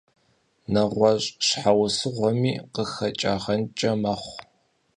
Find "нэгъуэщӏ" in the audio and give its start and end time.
0.71-1.29